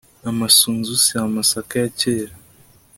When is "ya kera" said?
1.81-2.33